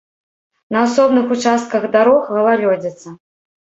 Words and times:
На 0.75 0.79
асобных 0.85 1.25
участках 1.37 1.89
дарог 1.99 2.21
галалёдзіца. 2.35 3.19